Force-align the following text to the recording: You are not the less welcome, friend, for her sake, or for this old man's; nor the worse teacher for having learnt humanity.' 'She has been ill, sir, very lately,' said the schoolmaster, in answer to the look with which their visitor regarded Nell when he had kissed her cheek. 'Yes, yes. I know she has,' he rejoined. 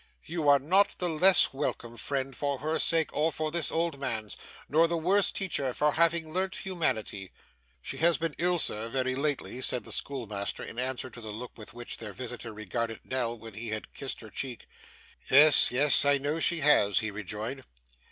You 0.23 0.49
are 0.49 0.57
not 0.57 0.95
the 0.97 1.07
less 1.09 1.53
welcome, 1.53 1.95
friend, 1.95 2.35
for 2.35 2.57
her 2.57 2.79
sake, 2.79 3.15
or 3.15 3.31
for 3.31 3.51
this 3.51 3.71
old 3.71 3.99
man's; 3.99 4.35
nor 4.67 4.87
the 4.87 4.97
worse 4.97 5.31
teacher 5.31 5.75
for 5.75 5.91
having 5.91 6.33
learnt 6.33 6.55
humanity.' 6.65 7.31
'She 7.83 7.97
has 7.97 8.17
been 8.17 8.33
ill, 8.39 8.57
sir, 8.57 8.89
very 8.89 9.13
lately,' 9.13 9.61
said 9.61 9.83
the 9.83 9.91
schoolmaster, 9.91 10.63
in 10.63 10.79
answer 10.79 11.11
to 11.11 11.21
the 11.21 11.29
look 11.29 11.55
with 11.55 11.75
which 11.75 11.97
their 11.97 12.13
visitor 12.13 12.51
regarded 12.51 13.01
Nell 13.03 13.37
when 13.37 13.53
he 13.53 13.67
had 13.69 13.93
kissed 13.93 14.21
her 14.21 14.31
cheek. 14.31 14.65
'Yes, 15.29 15.69
yes. 15.69 16.03
I 16.03 16.17
know 16.17 16.39
she 16.39 16.61
has,' 16.61 16.97
he 16.97 17.11
rejoined. 17.11 17.63